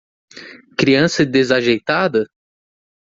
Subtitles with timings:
[0.79, 2.25] Criança desajeitada?